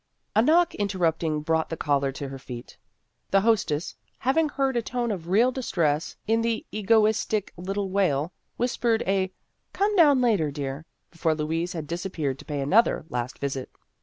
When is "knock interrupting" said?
0.41-1.41